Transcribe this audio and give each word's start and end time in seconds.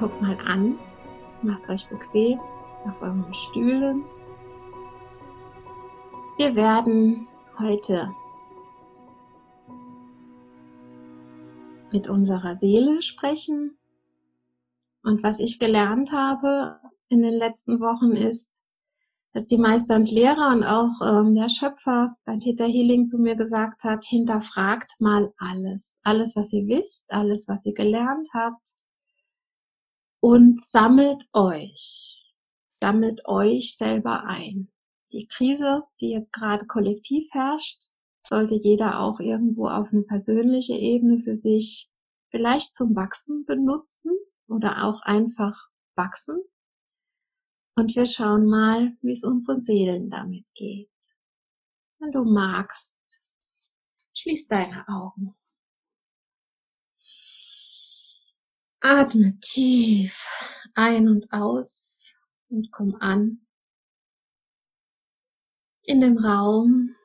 Guckt 0.00 0.22
mal 0.22 0.38
an, 0.46 0.78
macht 1.42 1.68
euch 1.68 1.86
bequem 1.90 2.40
auf 2.86 3.02
euren 3.02 3.34
Stühlen. 3.34 4.02
Wir 6.38 6.56
werden 6.56 7.28
heute 7.58 8.10
mit 11.92 12.08
unserer 12.08 12.56
Seele 12.56 13.02
sprechen. 13.02 13.76
Und 15.02 15.22
was 15.22 15.38
ich 15.38 15.58
gelernt 15.58 16.12
habe 16.12 16.80
in 17.08 17.20
den 17.20 17.34
letzten 17.34 17.80
Wochen 17.80 18.16
ist, 18.16 18.58
dass 19.34 19.46
die 19.46 19.58
Meister 19.58 19.96
und 19.96 20.10
Lehrer 20.10 20.50
und 20.52 20.64
auch 20.64 21.02
ähm, 21.04 21.34
der 21.34 21.50
Schöpfer 21.50 22.16
bei 22.24 22.38
Theta 22.38 22.64
Healing 22.64 23.04
zu 23.04 23.18
mir 23.18 23.36
gesagt 23.36 23.84
hat, 23.84 24.06
hinterfragt 24.06 24.92
mal 24.98 25.34
alles. 25.36 26.00
Alles, 26.04 26.36
was 26.36 26.54
ihr 26.54 26.66
wisst, 26.68 27.12
alles, 27.12 27.48
was 27.48 27.66
ihr 27.66 27.74
gelernt 27.74 28.28
habt 28.32 28.79
und 30.20 30.60
sammelt 30.60 31.28
euch, 31.32 32.34
sammelt 32.76 33.26
euch 33.26 33.76
selber 33.76 34.24
ein. 34.24 34.70
Die 35.12 35.26
Krise, 35.26 35.84
die 36.00 36.10
jetzt 36.10 36.32
gerade 36.32 36.66
kollektiv 36.66 37.28
herrscht, 37.32 37.82
sollte 38.24 38.54
jeder 38.54 39.00
auch 39.00 39.18
irgendwo 39.18 39.68
auf 39.68 39.88
eine 39.92 40.02
persönliche 40.02 40.74
Ebene 40.74 41.20
für 41.24 41.34
sich 41.34 41.90
vielleicht 42.30 42.74
zum 42.74 42.94
Wachsen 42.94 43.44
benutzen 43.44 44.12
oder 44.46 44.84
auch 44.84 45.02
einfach 45.02 45.68
wachsen. 45.96 46.40
Und 47.74 47.96
wir 47.96 48.06
schauen 48.06 48.46
mal, 48.46 48.96
wie 49.00 49.12
es 49.12 49.24
unseren 49.24 49.60
Seelen 49.60 50.10
damit 50.10 50.44
geht. 50.54 50.90
Wenn 51.98 52.12
du 52.12 52.24
magst, 52.24 52.98
schließ 54.14 54.48
deine 54.48 54.86
Augen. 54.86 55.34
Atme 58.82 59.38
tief 59.40 60.26
ein 60.74 61.06
und 61.06 61.30
aus 61.32 62.14
und 62.48 62.72
komm 62.72 62.94
an 62.94 63.46
in 65.82 66.00
dem 66.00 66.16
Raum, 66.16 66.96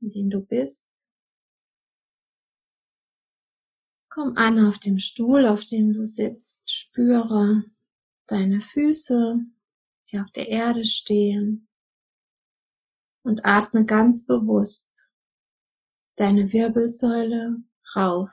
in 0.00 0.10
dem 0.10 0.28
du 0.28 0.40
bist. 0.40 0.90
Komm 4.10 4.36
an 4.36 4.58
auf 4.58 4.78
dem 4.78 4.98
Stuhl, 4.98 5.46
auf 5.46 5.64
dem 5.64 5.94
du 5.94 6.04
sitzt. 6.04 6.70
Spüre 6.70 7.64
deine 8.26 8.60
Füße, 8.60 9.38
die 10.10 10.20
auf 10.20 10.30
der 10.32 10.48
Erde 10.48 10.84
stehen. 10.84 11.66
Und 13.22 13.46
atme 13.46 13.86
ganz 13.86 14.26
bewusst 14.26 15.08
deine 16.16 16.52
Wirbelsäule 16.52 17.62
rauf 17.96 18.28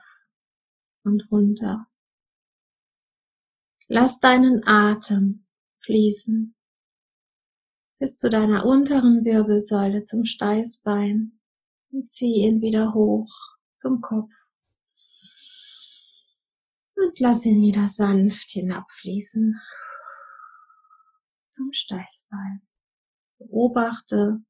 und 1.02 1.30
runter. 1.32 1.88
Lass 3.94 4.20
deinen 4.20 4.66
Atem 4.66 5.44
fließen 5.84 6.54
bis 7.98 8.16
zu 8.16 8.30
deiner 8.30 8.64
unteren 8.64 9.22
Wirbelsäule 9.26 10.02
zum 10.02 10.24
Steißbein 10.24 11.38
und 11.90 12.10
zieh 12.10 12.36
ihn 12.36 12.62
wieder 12.62 12.94
hoch 12.94 13.28
zum 13.76 14.00
Kopf. 14.00 14.32
Und 16.96 17.20
lass 17.20 17.44
ihn 17.44 17.60
wieder 17.60 17.86
sanft 17.86 18.48
hinabfließen 18.52 19.60
zum 21.50 21.72
Steißbein. 21.74 22.62
Beobachte 23.36 24.42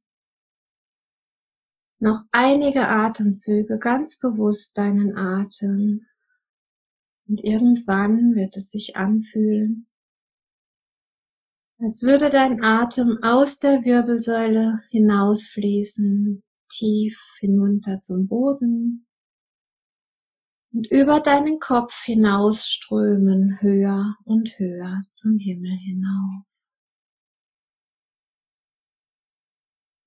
noch 1.98 2.22
einige 2.30 2.86
Atemzüge 2.86 3.80
ganz 3.80 4.20
bewusst 4.20 4.78
deinen 4.78 5.18
Atem 5.18 6.06
und 7.32 7.42
irgendwann 7.44 8.34
wird 8.34 8.58
es 8.58 8.70
sich 8.70 8.94
anfühlen, 8.94 9.88
als 11.78 12.02
würde 12.02 12.28
dein 12.28 12.62
Atem 12.62 13.20
aus 13.22 13.58
der 13.58 13.84
Wirbelsäule 13.84 14.82
hinausfließen, 14.90 16.42
tief 16.68 17.18
hinunter 17.40 18.02
zum 18.02 18.28
Boden 18.28 19.06
und 20.74 20.90
über 20.90 21.20
deinen 21.20 21.58
Kopf 21.58 22.04
hinausströmen, 22.04 23.62
höher 23.62 24.14
und 24.24 24.58
höher 24.58 25.02
zum 25.10 25.38
Himmel 25.38 25.78
hinauf. 25.78 26.44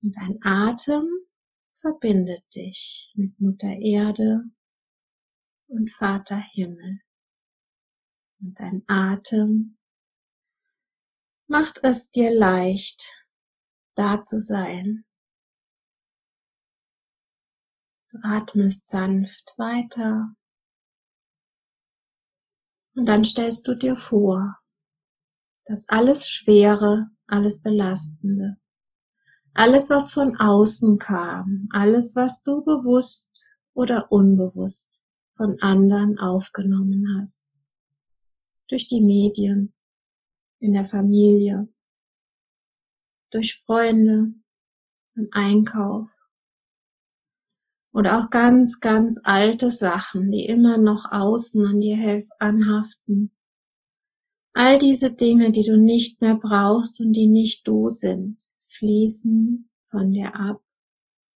Und 0.00 0.16
dein 0.16 0.38
Atem 0.42 1.08
verbindet 1.80 2.44
dich 2.54 3.12
mit 3.16 3.40
Mutter 3.40 3.74
Erde 3.80 4.44
und 5.66 5.90
Vater 5.98 6.38
Himmel 6.52 7.00
und 8.40 8.58
dein 8.58 8.82
Atem 8.86 9.78
macht 11.46 11.80
es 11.82 12.10
dir 12.10 12.34
leicht, 12.34 13.12
da 13.94 14.22
zu 14.22 14.40
sein. 14.40 15.04
Du 18.10 18.18
atmest 18.22 18.86
sanft 18.88 19.54
weiter 19.56 20.34
und 22.94 23.06
dann 23.06 23.24
stellst 23.24 23.68
du 23.68 23.74
dir 23.74 23.96
vor, 23.96 24.58
dass 25.66 25.88
alles 25.88 26.28
Schwere, 26.28 27.10
alles 27.26 27.60
Belastende, 27.60 28.56
alles, 29.52 29.90
was 29.90 30.12
von 30.12 30.36
außen 30.36 30.98
kam, 30.98 31.68
alles, 31.72 32.14
was 32.14 32.42
du 32.42 32.62
bewusst 32.62 33.56
oder 33.74 34.10
unbewusst 34.12 34.98
von 35.36 35.60
anderen 35.60 36.18
aufgenommen 36.18 37.20
hast, 37.20 37.45
durch 38.68 38.86
die 38.86 39.00
Medien, 39.00 39.72
in 40.60 40.72
der 40.72 40.86
Familie, 40.86 41.68
durch 43.30 43.62
Freunde, 43.64 44.34
im 45.14 45.28
Einkauf 45.32 46.08
oder 47.92 48.18
auch 48.18 48.30
ganz, 48.30 48.80
ganz 48.80 49.18
alte 49.24 49.70
Sachen, 49.70 50.30
die 50.30 50.44
immer 50.44 50.76
noch 50.76 51.10
außen 51.10 51.66
an 51.66 51.80
dir 51.80 52.26
anhaften. 52.38 53.32
All 54.52 54.78
diese 54.78 55.14
Dinge, 55.14 55.50
die 55.50 55.64
du 55.64 55.78
nicht 55.78 56.20
mehr 56.20 56.36
brauchst 56.36 57.00
und 57.00 57.12
die 57.12 57.26
nicht 57.26 57.66
du 57.66 57.88
sind, 57.88 58.38
fließen 58.78 59.70
von 59.90 60.12
dir 60.12 60.34
ab 60.34 60.62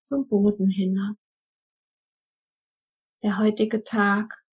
zum 0.09 0.27
Boden 0.27 0.69
hinab. 0.69 1.15
Der 3.23 3.37
heutige 3.37 3.83
Tag 3.83 4.43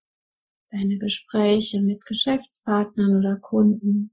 deine 0.70 0.98
Gespräche 0.98 1.80
mit 1.80 2.04
Geschäftspartnern 2.06 3.18
oder 3.18 3.36
Kunden, 3.36 4.12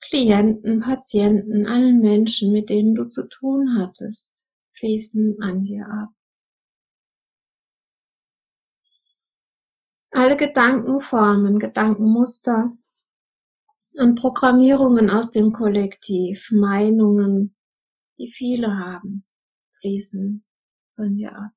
Klienten, 0.00 0.80
Patienten, 0.80 1.66
allen 1.66 2.00
Menschen, 2.00 2.52
mit 2.52 2.70
denen 2.70 2.94
du 2.94 3.06
zu 3.06 3.28
tun 3.28 3.78
hattest, 3.78 4.32
fließen 4.78 5.40
an 5.40 5.64
dir 5.64 5.86
ab. 5.86 6.10
Alle 10.10 10.36
Gedankenformen, 10.36 11.58
Gedankenmuster 11.58 12.76
und 13.94 14.20
Programmierungen 14.20 15.08
aus 15.08 15.30
dem 15.30 15.52
Kollektiv, 15.52 16.50
Meinungen, 16.50 17.54
die 18.18 18.30
viele 18.30 18.76
haben, 18.76 19.24
fließen 19.80 20.44
von 20.96 21.16
dir 21.16 21.34
ab. 21.34 21.52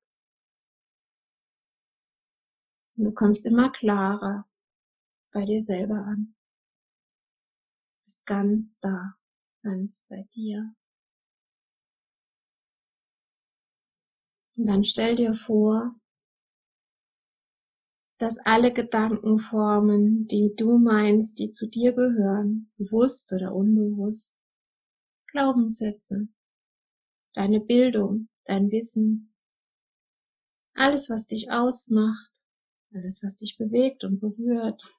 Und 2.97 3.06
du 3.06 3.12
kommst 3.12 3.45
immer 3.45 3.71
klarer 3.71 4.47
bei 5.31 5.45
dir 5.45 5.63
selber 5.63 5.95
an. 5.95 6.36
ganz 8.25 8.80
da, 8.80 9.15
ganz 9.62 10.03
bei 10.07 10.24
dir. 10.33 10.74
Und 14.57 14.68
dann 14.68 14.83
stell 14.86 15.15
dir 15.15 15.36
vor, 15.36 15.94
dass 18.18 18.38
alle 18.39 18.74
Gedankenformen, 18.74 20.27
die 20.27 20.56
du 20.56 20.77
meinst, 20.77 21.39
die 21.39 21.51
zu 21.51 21.68
dir 21.68 21.94
gehören, 21.94 22.71
bewusst 22.77 23.33
oder 23.33 23.53
unbewusst, 23.53 24.38
Glaubenssätze, 25.27 26.30
deine 27.33 27.59
Bildung, 27.59 28.30
dein 28.45 28.71
Wissen, 28.71 29.33
alles, 30.74 31.09
was 31.09 31.25
dich 31.25 31.51
ausmacht, 31.51 32.35
alles, 32.95 33.21
was 33.24 33.36
dich 33.36 33.57
bewegt 33.57 34.03
und 34.03 34.19
berührt, 34.19 34.94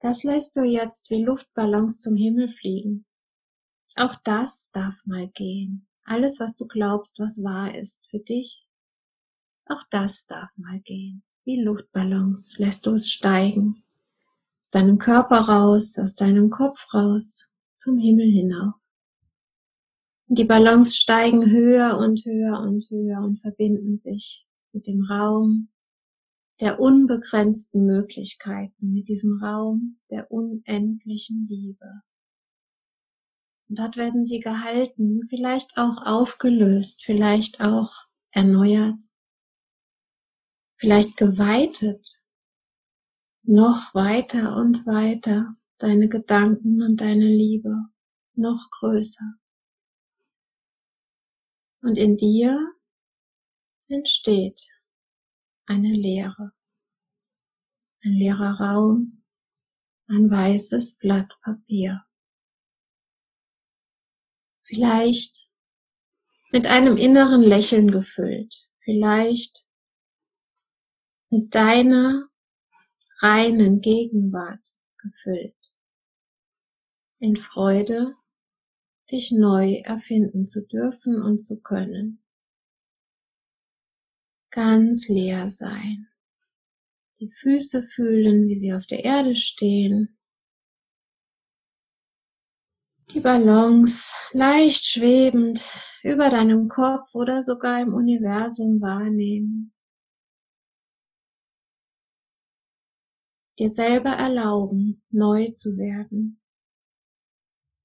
das 0.00 0.22
lässt 0.22 0.56
du 0.56 0.62
jetzt 0.62 1.10
wie 1.10 1.24
Luftballons 1.24 2.00
zum 2.00 2.16
Himmel 2.16 2.50
fliegen. 2.50 3.04
Auch 3.96 4.14
das 4.24 4.70
darf 4.72 4.94
mal 5.04 5.28
gehen. 5.28 5.88
Alles, 6.04 6.40
was 6.40 6.56
du 6.56 6.66
glaubst, 6.66 7.18
was 7.18 7.42
wahr 7.42 7.74
ist 7.74 8.06
für 8.08 8.20
dich, 8.20 8.64
auch 9.66 9.82
das 9.90 10.26
darf 10.26 10.50
mal 10.56 10.80
gehen. 10.80 11.22
Wie 11.44 11.62
Luftballons 11.62 12.58
lässt 12.58 12.86
du 12.86 12.92
es 12.92 13.10
steigen. 13.10 13.82
Aus 14.60 14.70
deinem 14.70 14.98
Körper 14.98 15.40
raus, 15.40 15.98
aus 15.98 16.14
deinem 16.14 16.48
Kopf 16.48 16.94
raus, 16.94 17.48
zum 17.76 17.98
Himmel 17.98 18.30
hinauf. 18.30 18.74
Und 20.28 20.38
die 20.38 20.44
Ballons 20.44 20.96
steigen 20.96 21.50
höher 21.50 21.98
und 21.98 22.24
höher 22.24 22.60
und 22.60 22.88
höher 22.88 23.20
und 23.22 23.40
verbinden 23.40 23.96
sich 23.96 24.47
mit 24.72 24.86
dem 24.86 25.04
Raum 25.04 25.70
der 26.60 26.80
unbegrenzten 26.80 27.86
Möglichkeiten, 27.86 28.92
mit 28.92 29.08
diesem 29.08 29.40
Raum 29.42 30.00
der 30.10 30.30
unendlichen 30.30 31.46
Liebe. 31.48 32.02
Und 33.68 33.78
dort 33.78 33.96
werden 33.96 34.24
sie 34.24 34.40
gehalten, 34.40 35.28
vielleicht 35.28 35.76
auch 35.76 35.98
aufgelöst, 36.04 37.02
vielleicht 37.04 37.60
auch 37.60 37.92
erneuert, 38.30 38.98
vielleicht 40.76 41.16
geweitet, 41.16 42.20
noch 43.42 43.94
weiter 43.94 44.56
und 44.56 44.86
weiter 44.86 45.54
deine 45.78 46.08
Gedanken 46.08 46.82
und 46.82 47.00
deine 47.00 47.28
Liebe 47.28 47.74
noch 48.34 48.68
größer. 48.80 49.34
Und 51.82 51.98
in 51.98 52.16
dir 52.16 52.74
entsteht 53.88 54.70
eine 55.66 55.92
Leere, 55.92 56.52
ein 58.02 58.12
leerer 58.12 58.58
Raum, 58.60 59.24
ein 60.06 60.30
weißes 60.30 60.96
Blatt 60.96 61.30
Papier. 61.42 62.04
Vielleicht 64.62 65.50
mit 66.52 66.66
einem 66.66 66.96
inneren 66.96 67.42
Lächeln 67.42 67.90
gefüllt, 67.90 68.68
vielleicht 68.84 69.66
mit 71.30 71.54
deiner 71.54 72.28
reinen 73.20 73.80
Gegenwart 73.80 74.76
gefüllt, 74.98 75.56
in 77.18 77.36
Freude, 77.36 78.14
dich 79.10 79.32
neu 79.32 79.80
erfinden 79.84 80.46
zu 80.46 80.66
dürfen 80.66 81.22
und 81.22 81.38
zu 81.40 81.60
können. 81.60 82.22
Ganz 84.50 85.08
leer 85.08 85.50
sein. 85.50 86.08
Die 87.20 87.30
Füße 87.30 87.82
fühlen, 87.94 88.48
wie 88.48 88.56
sie 88.56 88.72
auf 88.72 88.86
der 88.86 89.04
Erde 89.04 89.36
stehen. 89.36 90.16
Die 93.10 93.20
Ballons 93.20 94.14
leicht 94.32 94.86
schwebend 94.86 95.62
über 96.02 96.28
deinem 96.28 96.68
Kopf 96.68 97.08
oder 97.14 97.42
sogar 97.42 97.80
im 97.80 97.94
Universum 97.94 98.80
wahrnehmen. 98.80 99.72
dir 103.58 103.70
selber 103.70 104.10
erlauben, 104.10 105.02
neu 105.10 105.50
zu 105.50 105.76
werden. 105.76 106.40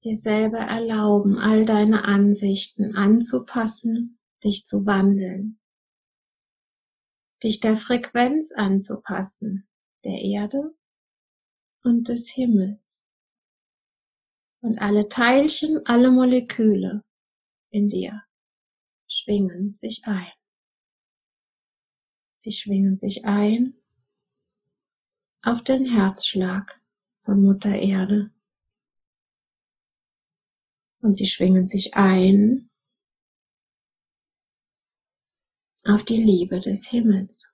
Dir 0.04 0.16
selber 0.16 0.58
erlauben, 0.58 1.38
all 1.38 1.64
deine 1.64 2.04
Ansichten 2.04 2.94
anzupassen, 2.94 4.18
dich 4.44 4.66
zu 4.66 4.86
wandeln. 4.86 5.58
Dich 7.44 7.60
der 7.60 7.76
Frequenz 7.76 8.52
anzupassen, 8.52 9.68
der 10.02 10.18
Erde 10.22 10.74
und 11.82 12.08
des 12.08 12.30
Himmels. 12.30 13.04
Und 14.62 14.78
alle 14.78 15.10
Teilchen, 15.10 15.84
alle 15.84 16.10
Moleküle 16.10 17.04
in 17.68 17.88
dir 17.88 18.22
schwingen 19.08 19.74
sich 19.74 20.00
ein. 20.04 20.32
Sie 22.38 22.52
schwingen 22.52 22.96
sich 22.96 23.26
ein 23.26 23.74
auf 25.42 25.62
den 25.62 25.84
Herzschlag 25.84 26.80
von 27.24 27.42
Mutter 27.42 27.76
Erde. 27.76 28.30
Und 31.00 31.14
sie 31.14 31.26
schwingen 31.26 31.66
sich 31.66 31.94
ein 31.94 32.70
auf 35.84 36.04
die 36.04 36.22
Liebe 36.22 36.60
des 36.60 36.88
Himmels. 36.88 37.50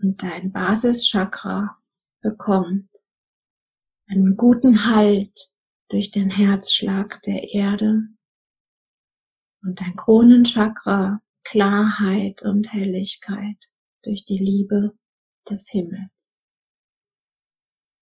Und 0.00 0.22
dein 0.22 0.52
Basischakra 0.52 1.78
bekommt 2.20 2.90
einen 4.08 4.36
guten 4.36 4.84
Halt 4.86 5.50
durch 5.88 6.10
den 6.10 6.30
Herzschlag 6.30 7.20
der 7.22 7.52
Erde 7.52 8.08
und 9.62 9.80
dein 9.80 9.96
Kronenchakra 9.96 11.20
Klarheit 11.44 12.42
und 12.42 12.72
Helligkeit 12.72 13.56
durch 14.02 14.24
die 14.24 14.36
Liebe 14.36 14.96
des 15.48 15.68
Himmels. 15.70 16.10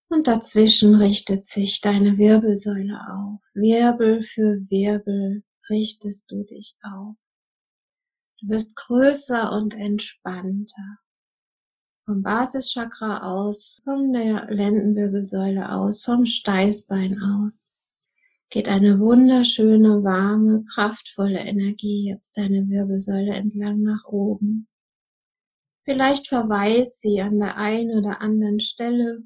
Und 0.09 0.27
dazwischen 0.27 0.95
richtet 0.95 1.45
sich 1.45 1.81
deine 1.81 2.17
Wirbelsäule 2.17 2.99
auf. 3.09 3.41
Wirbel 3.53 4.23
für 4.23 4.61
Wirbel 4.69 5.43
richtest 5.69 6.31
du 6.31 6.43
dich 6.43 6.77
auf. 6.81 7.15
Du 8.39 8.49
wirst 8.49 8.75
größer 8.75 9.51
und 9.51 9.75
entspannter. 9.75 10.99
Vom 12.05 12.21
Basischakra 12.21 13.23
aus, 13.23 13.81
von 13.83 14.13
der 14.13 14.47
Lendenwirbelsäule 14.49 15.71
aus, 15.71 16.03
vom 16.03 16.25
Steißbein 16.25 17.21
aus 17.21 17.73
geht 18.49 18.69
eine 18.69 18.99
wunderschöne, 18.99 20.03
warme, 20.03 20.63
kraftvolle 20.73 21.39
Energie 21.39 22.07
jetzt 22.07 22.37
deine 22.37 22.69
Wirbelsäule 22.69 23.33
entlang 23.33 23.81
nach 23.81 24.05
oben. 24.05 24.67
Vielleicht 25.83 26.27
verweilt 26.27 26.93
sie 26.93 27.21
an 27.21 27.39
der 27.39 27.57
einen 27.57 27.97
oder 27.97 28.21
anderen 28.21 28.59
Stelle, 28.59 29.23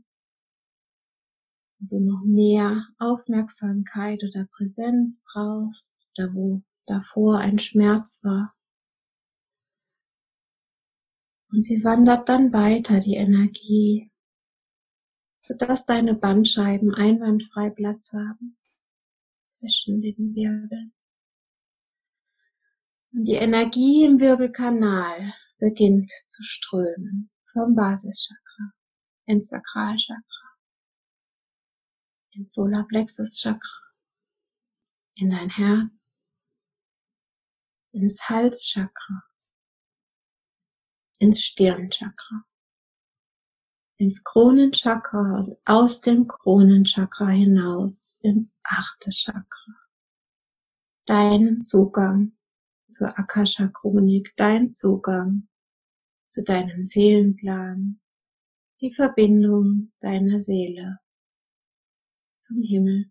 wo 1.81 1.97
du 1.97 1.99
noch 1.99 2.23
mehr 2.25 2.87
Aufmerksamkeit 2.99 4.23
oder 4.23 4.47
Präsenz 4.55 5.23
brauchst 5.33 6.09
oder 6.15 6.33
wo 6.33 6.61
davor 6.85 7.39
ein 7.39 7.59
Schmerz 7.59 8.23
war. 8.23 8.55
Und 11.51 11.63
sie 11.63 11.83
wandert 11.83 12.29
dann 12.29 12.53
weiter, 12.53 12.99
die 12.99 13.15
Energie, 13.15 14.11
sodass 15.41 15.85
deine 15.85 16.13
Bandscheiben 16.13 16.93
einwandfrei 16.93 17.69
Platz 17.71 18.13
haben 18.13 18.57
zwischen 19.49 20.01
den 20.01 20.33
Wirbeln. 20.33 20.93
Und 23.13 23.25
die 23.25 23.35
Energie 23.35 24.05
im 24.05 24.19
Wirbelkanal 24.19 25.33
beginnt 25.59 26.09
zu 26.27 26.43
strömen 26.43 27.29
vom 27.51 27.75
Basischakra 27.75 28.71
ins 29.25 29.49
Sakralchakra, 29.49 30.50
ins 32.33 32.53
Solarplexuschakra, 32.53 33.81
in 35.15 35.29
dein 35.29 35.49
Herz, 35.49 36.13
ins 37.91 38.29
Halschakra, 38.29 39.23
ins 41.19 41.41
Stirnchakra, 41.41 42.45
ins 43.97 44.23
Kronenchakra 44.23 45.39
und 45.39 45.57
aus 45.65 46.01
dem 46.01 46.27
Kronenchakra 46.27 47.27
hinaus 47.27 48.19
ins 48.21 48.53
achte 48.63 49.11
Chakra. 49.11 49.75
Dein 51.05 51.61
Zugang 51.61 52.37
zur 52.89 53.17
Akasha-Chronik, 53.19 54.33
dein 54.37 54.71
Zugang 54.71 55.47
zu 56.29 56.43
deinem 56.43 56.83
Seelenplan, 56.83 57.99
die 58.79 58.93
Verbindung 58.93 59.91
deiner 59.99 60.39
Seele 60.39 60.99
zum 62.51 62.63
Himmel, 62.63 63.09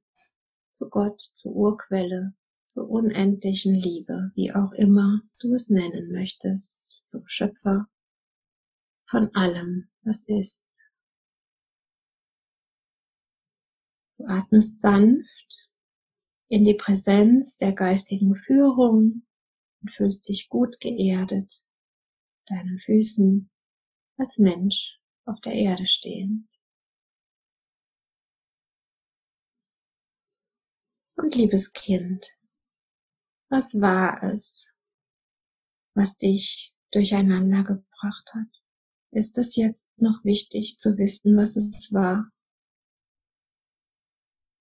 zu 0.70 0.88
Gott, 0.90 1.18
zur 1.32 1.52
Urquelle, 1.54 2.34
zur 2.66 2.90
unendlichen 2.90 3.74
Liebe, 3.74 4.32
wie 4.34 4.52
auch 4.52 4.72
immer 4.72 5.22
du 5.38 5.54
es 5.54 5.70
nennen 5.70 6.12
möchtest, 6.12 6.78
zum 7.06 7.26
Schöpfer 7.26 7.88
von 9.08 9.34
allem, 9.34 9.88
was 10.02 10.22
ist. 10.24 10.70
Du 14.18 14.26
atmest 14.26 14.82
sanft 14.82 15.70
in 16.48 16.66
die 16.66 16.74
Präsenz 16.74 17.56
der 17.56 17.72
geistigen 17.72 18.36
Führung 18.36 19.26
und 19.80 19.90
fühlst 19.90 20.28
dich 20.28 20.50
gut 20.50 20.78
geerdet, 20.80 21.64
deinen 22.46 22.78
Füßen 22.80 23.50
als 24.18 24.36
Mensch 24.36 25.00
auf 25.24 25.40
der 25.40 25.54
Erde 25.54 25.86
stehen. 25.86 26.49
Und 31.20 31.34
liebes 31.34 31.74
Kind, 31.74 32.26
was 33.50 33.78
war 33.78 34.22
es, 34.22 34.72
was 35.94 36.16
dich 36.16 36.74
durcheinander 36.92 37.62
gebracht 37.62 38.32
hat? 38.32 38.62
Ist 39.10 39.36
es 39.36 39.54
jetzt 39.54 39.90
noch 39.98 40.24
wichtig 40.24 40.78
zu 40.78 40.96
wissen, 40.96 41.36
was 41.36 41.56
es 41.56 41.92
war? 41.92 42.30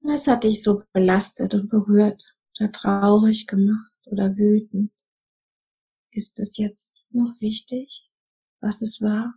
Was 0.01 0.27
hat 0.27 0.43
dich 0.43 0.61
so 0.61 0.83
belastet 0.91 1.53
und 1.53 1.69
berührt 1.69 2.35
oder 2.59 2.73
traurig 2.73 3.47
gemacht 3.47 3.95
oder 4.07 4.35
wütend? 4.35 4.91
Ist 6.11 6.39
es 6.39 6.57
jetzt 6.57 7.05
noch 7.11 7.39
wichtig, 7.39 8.05
was 8.59 8.81
es 8.81 8.99
war? 8.99 9.33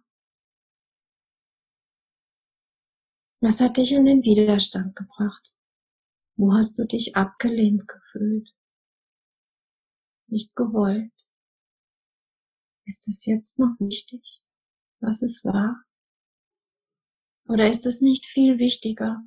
Was 3.41 3.61
hat 3.61 3.77
dich 3.77 3.93
in 3.93 4.07
den 4.07 4.25
Widerstand 4.25 4.97
gebracht? 4.97 5.52
Wo 6.43 6.55
hast 6.55 6.77
du 6.77 6.85
dich 6.85 7.15
abgelehnt 7.15 7.87
gefühlt? 7.87 8.53
Nicht 10.27 10.57
gewollt? 10.57 11.13
Ist 12.85 13.07
es 13.07 13.25
jetzt 13.27 13.61
noch 13.61 13.77
wichtig, 13.79 14.43
was 14.99 15.23
es 15.23 15.45
war? 15.45 15.85
Oder 17.47 17.71
ist 17.71 17.87
es 17.87 18.01
nicht 18.01 18.27
viel 18.27 18.59
wichtiger, 18.59 19.25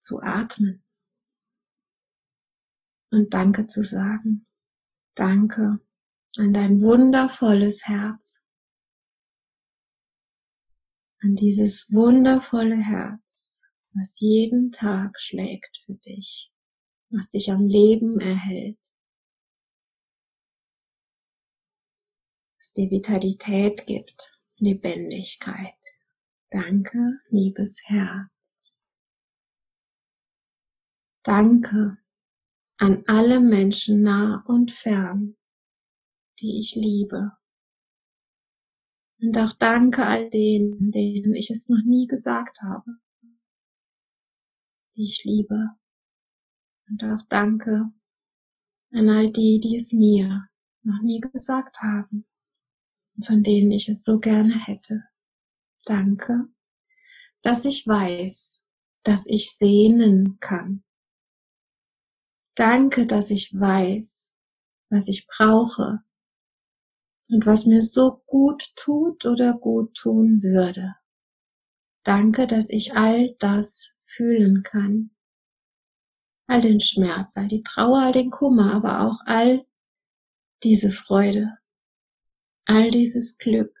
zu 0.00 0.22
atmen 0.22 0.82
und 3.10 3.34
Danke 3.34 3.66
zu 3.66 3.84
sagen? 3.84 4.46
Danke 5.14 5.78
an 6.38 6.54
dein 6.54 6.80
wundervolles 6.80 7.84
Herz, 7.84 8.40
an 11.20 11.34
dieses 11.34 11.84
wundervolle 11.90 12.78
Herz, 12.78 13.23
was 13.94 14.18
jeden 14.20 14.72
Tag 14.72 15.20
schlägt 15.20 15.82
für 15.86 15.94
dich, 15.94 16.50
was 17.10 17.28
dich 17.28 17.50
am 17.50 17.66
Leben 17.66 18.20
erhält, 18.20 18.78
was 22.58 22.72
dir 22.72 22.90
Vitalität 22.90 23.86
gibt, 23.86 24.38
Lebendigkeit. 24.56 25.74
Danke, 26.50 27.20
liebes 27.30 27.80
Herz. 27.84 28.72
Danke 31.22 31.98
an 32.76 33.04
alle 33.06 33.40
Menschen 33.40 34.02
nah 34.02 34.44
und 34.46 34.72
fern, 34.72 35.36
die 36.40 36.60
ich 36.60 36.74
liebe. 36.74 37.32
Und 39.20 39.38
auch 39.38 39.52
danke 39.52 40.04
all 40.04 40.28
denen, 40.28 40.90
denen 40.90 41.34
ich 41.34 41.50
es 41.50 41.68
noch 41.68 41.82
nie 41.84 42.06
gesagt 42.06 42.60
habe, 42.60 42.98
die 44.96 45.04
ich 45.04 45.24
liebe. 45.24 45.70
Und 46.88 47.02
auch 47.04 47.26
danke 47.28 47.90
an 48.92 49.08
all 49.08 49.30
die, 49.30 49.60
die 49.60 49.76
es 49.76 49.92
mir 49.92 50.48
noch 50.82 51.00
nie 51.02 51.20
gesagt 51.20 51.80
haben 51.80 52.26
und 53.16 53.26
von 53.26 53.42
denen 53.42 53.70
ich 53.72 53.88
es 53.88 54.04
so 54.04 54.18
gerne 54.18 54.58
hätte. 54.66 55.04
Danke, 55.84 56.48
dass 57.42 57.64
ich 57.64 57.86
weiß, 57.86 58.62
dass 59.02 59.26
ich 59.26 59.50
sehnen 59.50 60.38
kann. 60.40 60.84
Danke, 62.54 63.06
dass 63.06 63.30
ich 63.30 63.52
weiß, 63.52 64.32
was 64.90 65.08
ich 65.08 65.26
brauche 65.26 66.04
und 67.28 67.46
was 67.46 67.66
mir 67.66 67.82
so 67.82 68.22
gut 68.26 68.74
tut 68.76 69.26
oder 69.26 69.54
gut 69.54 69.94
tun 69.94 70.42
würde. 70.42 70.94
Danke, 72.04 72.46
dass 72.46 72.70
ich 72.70 72.94
all 72.94 73.34
das 73.38 73.93
fühlen 74.16 74.62
kann. 74.62 75.10
All 76.46 76.60
den 76.60 76.80
Schmerz, 76.80 77.36
all 77.36 77.48
die 77.48 77.62
Trauer, 77.62 78.02
all 78.02 78.12
den 78.12 78.30
Kummer, 78.30 78.74
aber 78.74 79.00
auch 79.00 79.20
all 79.24 79.66
diese 80.62 80.92
Freude, 80.92 81.56
all 82.66 82.90
dieses 82.90 83.38
Glück 83.38 83.74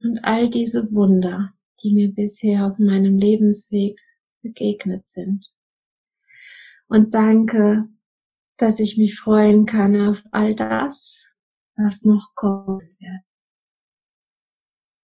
und 0.00 0.18
all 0.24 0.50
diese 0.50 0.92
Wunder, 0.92 1.54
die 1.82 1.94
mir 1.94 2.12
bisher 2.12 2.66
auf 2.66 2.78
meinem 2.78 3.16
Lebensweg 3.18 3.98
begegnet 4.42 5.06
sind. 5.06 5.52
Und 6.88 7.14
danke, 7.14 7.88
dass 8.56 8.80
ich 8.80 8.96
mich 8.96 9.18
freuen 9.18 9.66
kann 9.66 10.08
auf 10.08 10.22
all 10.32 10.54
das, 10.54 11.26
was 11.76 12.02
noch 12.02 12.34
kommen 12.34 12.96
wird. 12.98 13.22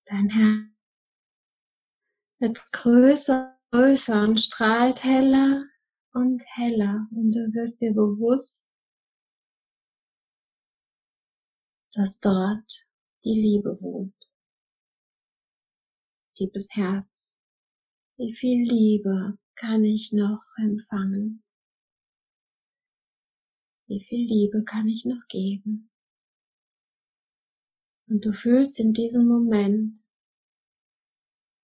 Dein 0.07 0.29
Herz 0.29 0.75
wird 2.41 2.73
größer, 2.73 3.54
größer 3.75 4.23
und 4.23 4.39
strahlt 4.39 5.03
heller 5.03 5.65
und 6.13 6.45
heller 6.47 7.09
und 7.11 7.33
du 7.33 7.53
wirst 7.55 7.81
dir 7.81 7.93
bewusst, 7.93 8.73
dass 11.93 12.21
dort 12.21 12.87
die 13.25 13.35
Liebe 13.35 13.77
wohnt. 13.81 14.15
Liebes 16.39 16.69
Herz, 16.71 17.41
wie 18.17 18.33
viel 18.33 18.63
Liebe 18.65 19.39
kann 19.57 19.85
ich 19.85 20.13
noch 20.13 20.45
empfangen? 20.57 21.43
Wie 23.89 24.05
viel 24.05 24.25
Liebe 24.25 24.63
kann 24.63 24.87
ich 24.87 25.05
noch 25.05 25.27
geben? 25.27 25.91
Und 28.07 28.25
du 28.25 28.33
fühlst 28.33 28.79
in 28.79 28.93
diesem 28.93 29.27
Moment, 29.27 29.99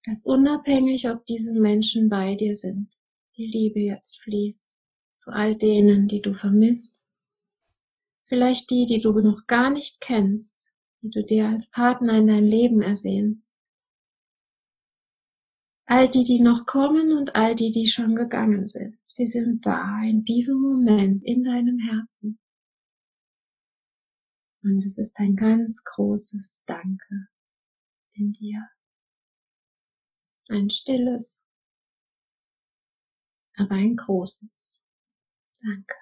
dass 0.05 0.25
unabhängig, 0.25 1.09
ob 1.11 1.27
diese 1.27 1.53
Menschen 1.53 2.09
bei 2.09 2.35
dir 2.35 2.55
sind, 2.55 2.91
die 3.37 3.47
Liebe 3.47 3.81
jetzt 3.81 4.21
fließt 4.23 4.71
zu 5.17 5.31
all 5.31 5.55
denen, 5.55 6.09
die 6.09 6.23
du 6.23 6.35
vermisst, 6.35 7.05
vielleicht 8.25 8.71
die, 8.71 8.87
die 8.87 9.01
du 9.01 9.13
noch 9.21 9.47
gar 9.47 9.71
nicht 9.71 10.01
kennst, 10.01 10.57
die 11.03 11.11
du 11.11 11.23
dir 11.23 11.49
als 11.49 11.71
Partner 11.71 12.19
in 12.19 12.27
dein 12.27 12.45
Leben 12.45 12.81
ersehnst, 12.81 13.51
all 15.85 16.09
die, 16.09 16.25
die 16.25 16.41
noch 16.41 16.67
kommen 16.67 17.13
und 17.13 17.37
all 17.37 17.55
die, 17.55 17.71
die 17.71 17.87
schon 17.87 18.15
gegangen 18.15 18.69
sind. 18.69 18.97
Sie 19.07 19.27
sind 19.27 19.67
da 19.67 20.03
in 20.03 20.25
diesem 20.25 20.59
Moment 20.61 21.23
in 21.25 21.43
deinem 21.43 21.79
Herzen. 21.79 22.39
Und 24.63 24.85
es 24.87 24.99
ist 24.99 25.19
ein 25.19 25.37
ganz 25.37 25.83
großes 25.85 26.65
Danke 26.67 27.29
in 28.13 28.33
dir. 28.33 28.69
Ein 30.51 30.69
stilles, 30.69 31.41
aber 33.57 33.77
ein 33.77 33.95
großes 33.95 34.83
Danke. 35.63 35.95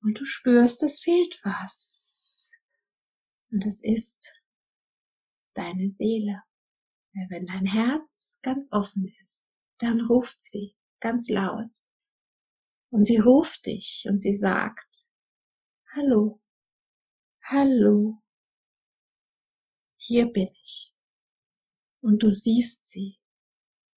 Und 0.00 0.18
du 0.18 0.24
spürst, 0.24 0.82
es 0.82 1.00
fehlt 1.00 1.38
was. 1.44 2.50
Und 3.50 3.66
es 3.66 3.82
ist 3.82 4.40
deine 5.52 5.90
Seele. 5.90 6.42
Wenn 7.28 7.44
dein 7.44 7.66
Herz 7.66 8.38
ganz 8.40 8.72
offen 8.72 9.14
ist, 9.20 9.44
dann 9.80 10.00
ruft 10.00 10.40
sie 10.40 10.74
ganz 10.98 11.28
laut. 11.28 11.70
Und 12.88 13.04
sie 13.04 13.18
ruft 13.18 13.66
dich 13.66 14.06
und 14.08 14.18
sie 14.18 14.34
sagt, 14.34 14.88
Hallo, 15.94 16.40
hallo, 17.42 18.21
hier 20.06 20.26
bin 20.32 20.48
ich. 20.62 20.92
Und 22.00 22.22
du 22.22 22.30
siehst 22.30 22.86
sie 22.86 23.18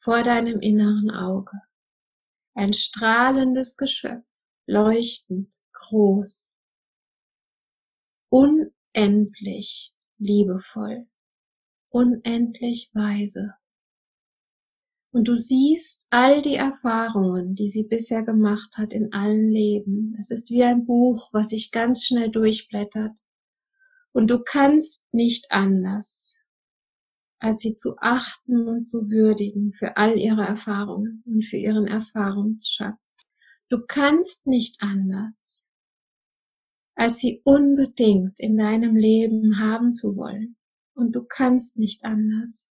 vor 0.03 0.24
deinem 0.24 0.59
inneren 0.59 1.09
Auge. 1.09 1.59
Ein 2.53 2.74
strahlendes 2.74 3.75
Geschöpf, 3.75 4.24
leuchtend, 4.67 5.53
groß, 5.74 6.53
unendlich 8.29 9.93
liebevoll, 10.17 11.07
unendlich 11.89 12.91
weise. 12.93 13.55
Und 15.12 15.27
du 15.29 15.35
siehst 15.35 16.07
all 16.09 16.41
die 16.41 16.55
Erfahrungen, 16.55 17.55
die 17.55 17.69
sie 17.69 17.83
bisher 17.83 18.24
gemacht 18.24 18.77
hat 18.77 18.91
in 18.93 19.13
allen 19.13 19.50
Leben. 19.50 20.17
Es 20.19 20.29
ist 20.29 20.51
wie 20.51 20.63
ein 20.63 20.85
Buch, 20.85 21.29
was 21.31 21.50
sich 21.50 21.71
ganz 21.71 22.05
schnell 22.05 22.29
durchblättert. 22.29 23.25
Und 24.15 24.29
du 24.29 24.41
kannst 24.41 25.03
nicht 25.13 25.51
anders, 25.51 26.38
als 27.39 27.60
sie 27.60 27.75
zu 27.75 27.98
achten 27.98 28.65
und 28.65 28.86
zu 28.86 29.10
würdigen 29.10 29.74
für 29.74 29.98
all 29.98 30.17
ihre 30.17 30.45
Erfahrungen 30.45 31.22
und 31.25 31.43
für 31.43 31.57
ihren 31.57 31.86
Erfahrungsschatz. 31.86 33.24
Du 33.67 33.86
kannst 33.86 34.48
nicht 34.48 34.81
anders, 34.81 35.62
als 36.95 37.17
sie 37.17 37.41
unbedingt 37.43 38.39
in 38.39 38.55
deinem 38.55 38.95
Leben 38.95 39.60
haben 39.60 39.91
zu 39.91 40.15
wollen. 40.15 40.55
Und 40.93 41.13
du 41.13 41.25
kannst 41.25 41.75
nicht 41.75 42.05
anders, 42.05 42.69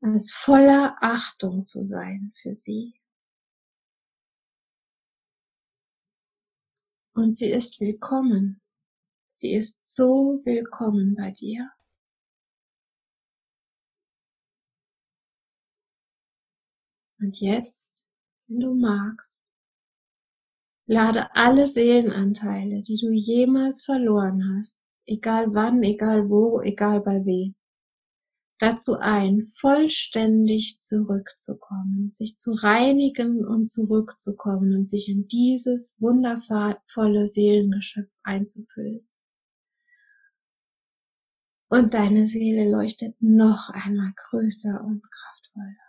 als 0.00 0.32
voller 0.32 0.96
Achtung 1.00 1.64
zu 1.64 1.84
sein 1.84 2.32
für 2.42 2.52
sie. 2.52 3.00
Und 7.14 7.36
sie 7.36 7.52
ist 7.52 7.78
willkommen. 7.78 8.60
Sie 9.38 9.52
ist 9.52 9.84
so 9.84 10.40
willkommen 10.46 11.14
bei 11.14 11.30
dir. 11.30 11.70
Und 17.20 17.38
jetzt, 17.42 18.08
wenn 18.46 18.60
du 18.60 18.74
magst, 18.74 19.44
lade 20.86 21.34
alle 21.34 21.66
Seelenanteile, 21.66 22.80
die 22.80 22.96
du 22.96 23.10
jemals 23.10 23.84
verloren 23.84 24.56
hast, 24.56 24.82
egal 25.04 25.52
wann, 25.52 25.82
egal 25.82 26.30
wo, 26.30 26.62
egal 26.62 27.02
bei 27.02 27.22
wem, 27.26 27.56
dazu 28.58 28.94
ein, 28.94 29.44
vollständig 29.44 30.80
zurückzukommen, 30.80 32.10
sich 32.10 32.38
zu 32.38 32.52
reinigen 32.52 33.44
und 33.44 33.66
zurückzukommen 33.66 34.74
und 34.74 34.88
sich 34.88 35.10
in 35.10 35.28
dieses 35.28 35.94
wundervolle 35.98 37.26
Seelengeschöpf 37.26 38.10
einzufüllen. 38.22 39.06
Und 41.68 41.94
deine 41.94 42.28
Seele 42.28 42.70
leuchtet 42.70 43.16
noch 43.20 43.70
einmal 43.70 44.12
größer 44.30 44.80
und 44.84 45.02
kraftvoller. 45.02 45.86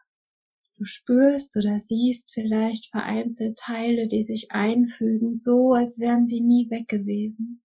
Du 0.77 0.85
spürst 0.85 1.55
oder 1.55 1.77
siehst 1.77 2.33
vielleicht 2.33 2.89
vereinzelt 2.89 3.57
Teile, 3.59 4.07
die 4.07 4.23
sich 4.23 4.51
einfügen, 4.51 5.35
so 5.35 5.73
als 5.73 5.99
wären 5.99 6.25
sie 6.25 6.41
nie 6.41 6.69
weg 6.69 6.87
gewesen. 6.87 7.63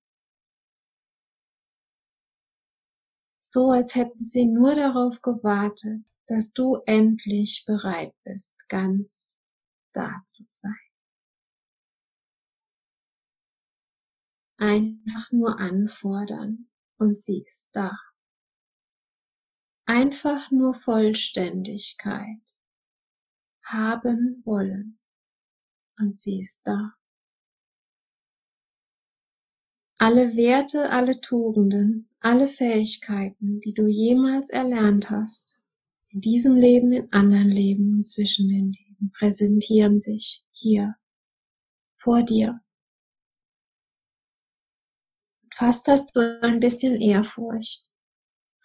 So 3.45 3.71
als 3.71 3.95
hätten 3.95 4.23
sie 4.23 4.47
nur 4.47 4.75
darauf 4.75 5.21
gewartet, 5.21 6.04
dass 6.26 6.52
du 6.52 6.76
endlich 6.87 7.64
bereit 7.66 8.14
bist, 8.25 8.57
ganz 8.69 9.35
da 9.92 10.23
zu 10.28 10.45
sein. 10.49 10.75
Einfach 14.57 15.31
nur 15.33 15.59
anfordern 15.59 16.72
und 17.02 17.18
sie 17.18 17.42
ist 17.44 17.71
da. 17.73 17.99
Einfach 19.87 20.50
nur 20.52 20.73
Vollständigkeit 20.73 22.40
haben 23.64 24.40
wollen. 24.44 24.99
Und 25.99 26.16
sie 26.16 26.38
ist 26.38 26.62
da. 26.64 26.94
Alle 29.99 30.37
Werte, 30.37 30.90
alle 30.90 31.21
Tugenden, 31.21 32.09
alle 32.21 32.49
Fähigkeiten, 32.49 33.61
die 33.61 33.75
du 33.75 33.87
jemals 33.87 34.50
erlernt 34.50 35.11
hast, 35.11 35.59
in 36.09 36.21
diesem 36.21 36.56
Leben, 36.56 36.92
in 36.92 37.12
anderen 37.12 37.49
Leben 37.49 37.97
und 37.97 38.04
zwischen 38.04 38.49
den 38.49 38.73
Leben, 38.73 39.12
präsentieren 39.18 39.99
sich 39.99 40.44
hier 40.52 40.94
vor 41.97 42.23
dir. 42.23 42.61
Fast 45.56 45.87
hast 45.87 46.16
du 46.16 46.40
ein 46.42 46.61
bisschen 46.61 47.00
Ehrfurcht 47.00 47.85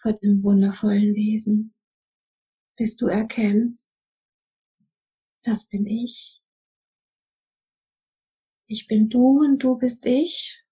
vor 0.00 0.14
diesem 0.14 0.42
wundervollen 0.42 1.14
Wesen, 1.14 1.74
bis 2.76 2.96
du 2.96 3.06
erkennst, 3.06 3.90
das 5.42 5.68
bin 5.68 5.86
ich. 5.86 6.40
Ich 8.66 8.86
bin 8.86 9.08
du 9.08 9.40
und 9.40 9.58
du 9.58 9.76
bist 9.76 10.06
ich, 10.06 10.62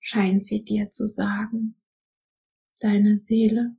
scheint 0.00 0.44
sie 0.44 0.64
dir 0.64 0.90
zu 0.90 1.06
sagen, 1.06 1.80
deine 2.80 3.18
Seele. 3.18 3.76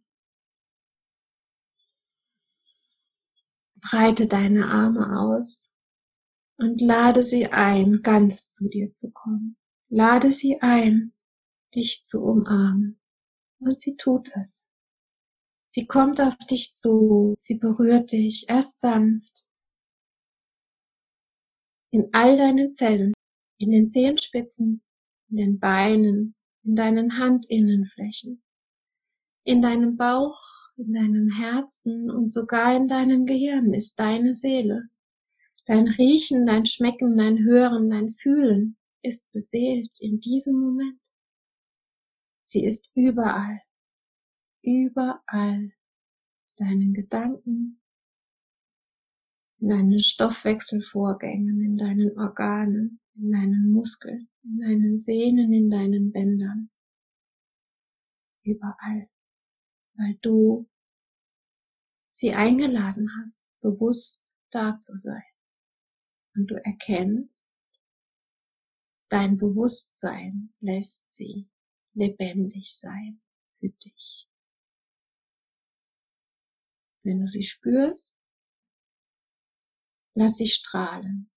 Breite 3.76 4.28
deine 4.28 4.68
Arme 4.68 5.20
aus 5.20 5.72
und 6.58 6.82
lade 6.82 7.24
sie 7.24 7.48
ein, 7.48 8.02
ganz 8.02 8.50
zu 8.50 8.68
dir 8.68 8.92
zu 8.94 9.12
kommen. 9.12 9.58
Lade 9.96 10.34
sie 10.34 10.58
ein, 10.60 11.14
dich 11.74 12.04
zu 12.04 12.22
umarmen. 12.22 13.00
Und 13.60 13.80
sie 13.80 13.96
tut 13.96 14.30
es. 14.36 14.68
Sie 15.72 15.88
kommt 15.88 16.20
auf 16.20 16.36
dich 16.52 16.74
zu, 16.74 17.34
sie 17.38 17.56
berührt 17.56 18.12
dich. 18.12 18.50
Erst 18.50 18.82
sanft. 18.82 19.48
In 21.92 22.10
all 22.12 22.36
deinen 22.36 22.72
Zellen, 22.72 23.14
in 23.58 23.72
den 23.72 23.88
Zehenspitzen, 23.88 24.84
in 25.30 25.38
den 25.38 25.60
Beinen, 25.60 26.36
in 26.66 26.76
deinen 26.76 27.18
Handinnenflächen, 27.18 28.44
in 29.46 29.62
deinem 29.62 29.96
Bauch, 29.96 30.42
in 30.76 30.92
deinem 30.92 31.30
Herzen. 31.30 32.12
Und 32.12 32.34
sogar 32.34 32.76
in 32.76 32.90
deinem 32.90 33.26
Gehirn 33.26 33.74
ist 33.74 33.98
deine 33.98 34.36
Seele. 34.36 34.90
Dein 35.68 35.88
Riechen, 35.88 36.46
dein 36.46 36.66
Schmecken, 36.66 37.18
dein 37.18 37.46
Hören, 37.46 37.90
dein 37.90 38.14
Fühlen 38.16 38.76
ist 39.06 39.32
beseelt 39.32 39.92
in 40.00 40.20
diesem 40.20 40.60
Moment. 40.60 41.02
Sie 42.46 42.66
ist 42.66 42.92
überall 42.96 43.62
überall 44.66 45.72
deinen 46.58 46.94
Gedanken, 46.94 47.82
in 49.60 49.70
deinen 49.70 50.00
Stoffwechselvorgängen, 50.00 51.62
in 51.62 51.78
deinen 51.78 52.18
Organen, 52.18 53.00
in 53.16 53.32
deinen 53.32 53.72
Muskeln, 53.72 54.30
in 54.44 54.60
deinen 54.60 55.00
Sehnen, 55.00 55.54
in 55.54 55.70
deinen 55.70 56.12
Bändern. 56.12 56.70
Überall, 58.44 59.10
weil 59.96 60.18
du 60.22 60.70
sie 62.12 62.34
eingeladen 62.34 63.10
hast, 63.20 63.46
bewusst 63.62 64.22
da 64.52 64.78
zu 64.78 64.96
sein. 64.98 65.24
Und 66.36 66.48
du 66.48 66.56
erkennst, 66.56 67.35
dein 69.16 69.38
Bewusstsein 69.38 70.54
lässt 70.60 71.14
sie 71.14 71.50
lebendig 71.94 72.76
sein 72.78 73.22
für 73.60 73.70
dich. 73.70 74.28
Wenn 77.02 77.22
du 77.22 77.28
sie 77.28 77.44
spürst, 77.44 78.18
lass 80.16 80.36
sie 80.36 80.50
strahlen. 80.50 81.32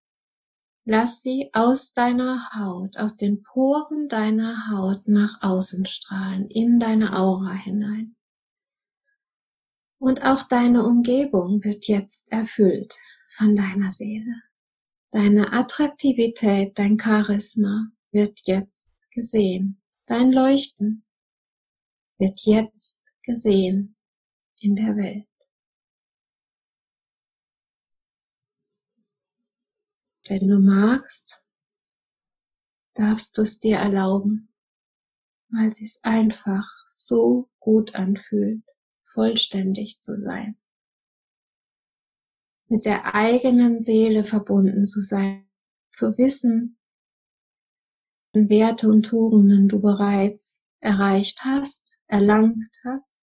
Lass 0.87 1.23
sie 1.23 1.51
aus 1.53 1.93
deiner 1.93 2.51
Haut, 2.53 2.97
aus 2.97 3.17
den 3.17 3.45
Poren 3.45 4.09
deiner 4.09 4.71
Haut 4.71 5.07
nach 5.07 5.41
außen 5.41 5.87
strahlen, 5.87 6.51
in 6.51 6.81
deine 6.81 7.17
Aura 7.17 7.53
hinein. 7.53 8.17
Und 10.01 10.25
auch 10.25 10.43
deine 10.43 10.85
Umgebung 10.85 11.63
wird 11.63 11.87
jetzt 11.87 12.33
erfüllt 12.33 12.99
von 13.37 13.55
deiner 13.55 13.93
Seele. 13.93 14.48
Deine 15.11 15.53
Attraktivität, 15.53 16.79
dein 16.79 16.99
Charisma 17.01 17.91
wird 18.13 18.41
jetzt 18.45 19.11
gesehen. 19.11 19.81
Dein 20.07 20.33
Leuchten 20.33 21.05
wird 22.19 22.41
jetzt 22.43 23.11
gesehen 23.23 23.97
in 24.59 24.77
der 24.77 24.97
Welt. 24.97 25.27
Wenn 30.29 30.47
du 30.47 30.59
magst, 30.59 31.43
darfst 32.93 33.39
du 33.39 33.43
es 33.43 33.59
dir 33.59 33.79
erlauben, 33.79 34.53
weil 35.49 35.69
es 35.69 35.79
sich 35.79 35.99
einfach 36.03 36.69
so 36.91 37.49
gut 37.61 37.95
anfühlt, 37.95 38.63
vollständig 39.07 40.01
zu 40.01 40.21
sein. 40.21 40.59
Mit 42.69 42.85
der 42.85 43.15
eigenen 43.15 43.81
Seele 43.81 44.25
verbunden 44.25 44.85
zu 44.85 45.01
sein, 45.01 45.49
zu 45.91 46.17
wissen, 46.19 46.79
Werte 48.33 48.89
und 48.89 49.05
Tugenden 49.05 49.69
du 49.69 49.81
bereits 49.81 50.61
erreicht 50.81 51.45
hast, 51.45 51.87
erlangt 52.07 52.71
hast, 52.85 53.21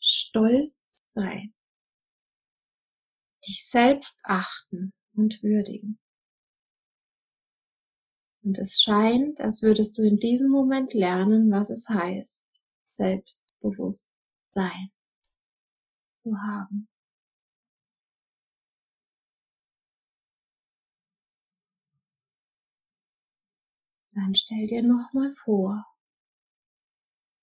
stolz 0.00 1.02
sein, 1.04 1.52
dich 3.46 3.68
selbst 3.68 4.20
achten, 4.22 4.92
und 5.16 5.42
würdigen. 5.42 5.98
Und 8.42 8.58
es 8.58 8.82
scheint, 8.82 9.40
als 9.40 9.62
würdest 9.62 9.96
du 9.96 10.02
in 10.02 10.18
diesem 10.18 10.50
Moment 10.50 10.92
lernen, 10.92 11.50
was 11.50 11.70
es 11.70 11.88
heißt, 11.88 12.42
Selbstbewusstsein 12.88 14.90
zu 16.16 16.36
haben. 16.36 16.88
Dann 24.14 24.34
stell 24.34 24.66
dir 24.66 24.82
nochmal 24.82 25.34
vor, 25.44 25.84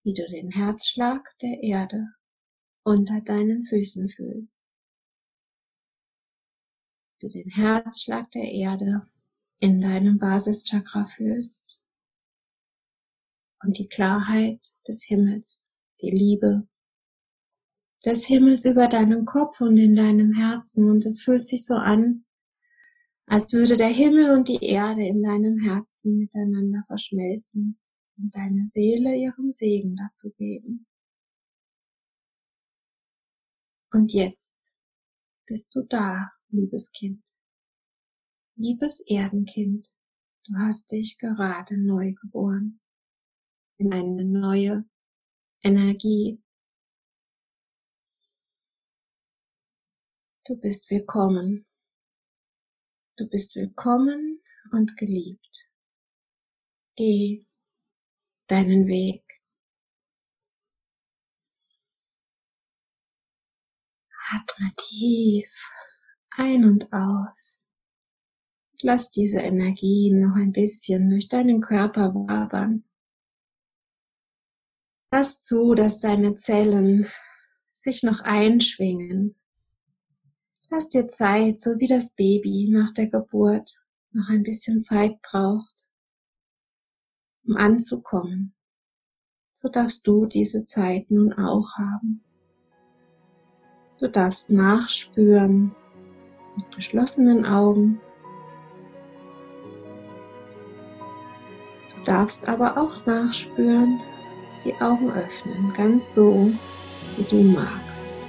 wie 0.04 0.14
du 0.14 0.28
den 0.30 0.52
Herzschlag 0.52 1.38
der 1.42 1.62
Erde 1.62 2.08
unter 2.84 3.22
deinen 3.22 3.66
Füßen 3.66 4.10
fühlst 4.10 4.62
du 7.22 7.30
den 7.30 7.50
Herzschlag 7.50 8.32
der 8.32 8.52
Erde 8.52 9.08
in 9.60 9.80
deinem 9.80 10.18
Basischakra 10.18 11.06
fühlst. 11.16 11.62
Und 13.64 13.78
die 13.78 13.88
Klarheit 13.88 14.60
des 14.88 15.04
Himmels, 15.04 15.68
die 16.02 16.10
Liebe 16.10 16.68
des 18.04 18.26
Himmels 18.26 18.66
über 18.66 18.88
deinem 18.88 19.26
Kopf 19.26 19.62
und 19.62 19.78
in 19.78 19.96
deinem 19.96 20.34
Herzen. 20.34 20.90
Und 20.90 21.06
es 21.06 21.22
fühlt 21.22 21.46
sich 21.46 21.64
so 21.66 21.76
an, 21.76 22.26
als 23.32 23.54
würde 23.54 23.78
der 23.78 23.88
Himmel 23.88 24.32
und 24.32 24.50
die 24.50 24.62
Erde 24.62 25.08
in 25.08 25.24
deinem 25.24 25.58
Herzen 25.58 26.18
miteinander 26.18 26.84
verschmelzen 26.88 27.80
und 28.18 28.36
deine 28.36 28.68
Seele 28.68 29.16
ihren 29.16 29.54
Segen 29.54 29.96
dazu 29.96 30.32
geben. 30.32 30.86
Und 33.94 34.12
jetzt 34.12 34.70
bist 35.46 35.74
du 35.74 35.84
da, 35.84 36.30
liebes 36.50 36.92
Kind. 36.92 37.24
Liebes 38.58 39.00
Erdenkind, 39.00 39.88
du 40.48 40.54
hast 40.58 40.92
dich 40.92 41.18
gerade 41.18 41.78
neu 41.78 42.14
geboren 42.22 42.82
in 43.78 43.94
eine 43.94 44.26
neue 44.26 44.84
Energie. 45.64 46.44
Du 50.44 50.58
bist 50.58 50.90
willkommen. 50.90 51.66
Du 53.22 53.30
bist 53.30 53.56
willkommen 53.56 54.42
und 54.72 54.98
geliebt. 54.98 55.70
Geh 56.96 57.46
deinen 58.48 58.88
Weg. 58.88 59.24
Atme 64.32 64.72
tief 64.76 65.48
ein 66.32 66.66
und 66.66 66.92
aus. 66.92 67.56
Lass 68.82 69.12
diese 69.12 69.38
Energien 69.38 70.22
noch 70.22 70.36
ein 70.36 70.52
bisschen 70.52 71.12
durch 71.12 71.30
deinen 71.30 71.62
Körper 71.62 72.16
wabern. 72.16 72.90
Lass 75.14 75.40
zu, 75.42 75.76
dass 75.76 76.00
deine 76.00 76.34
Zellen 76.34 77.06
sich 77.76 78.02
noch 78.02 78.22
einschwingen. 78.22 79.40
Lass 80.72 80.88
dir 80.88 81.10
Zeit, 81.10 81.62
so 81.62 81.72
wie 81.80 81.88
das 81.88 82.12
Baby 82.12 82.70
nach 82.72 82.94
der 82.94 83.08
Geburt 83.08 83.78
noch 84.12 84.30
ein 84.30 84.44
bisschen 84.44 84.82
Zeit 84.82 85.22
braucht, 85.22 85.86
um 87.46 87.58
anzukommen. 87.58 88.54
So 89.54 89.68
darfst 89.68 90.08
du 90.08 90.26
diese 90.26 90.64
Zeit 90.64 91.12
nun 91.12 91.34
auch 91.34 91.78
haben. 91.78 92.24
Du 94.00 94.08
darfst 94.08 94.50
nachspüren 94.50 95.76
mit 96.56 96.76
geschlossenen 96.76 97.46
Augen 97.46 98.00
darfst 102.06 102.48
aber 102.48 102.78
auch 102.78 103.06
nachspüren, 103.06 104.00
die 104.66 104.74
Augen 104.82 105.12
öffnen, 105.12 105.74
ganz 105.74 106.14
so, 106.14 106.52
wie 107.18 107.24
du 107.24 107.44
magst. 107.44 108.21